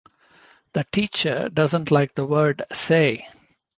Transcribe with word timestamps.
the 0.73 0.83
teacher 0.91 1.47
doesn't 1.49 1.91
like 1.91 2.15
the 2.15 2.25
word 2.25 2.63
'say' 2.73 3.23